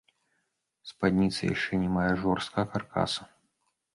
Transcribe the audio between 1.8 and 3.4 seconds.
не мае жорсткага каркаса.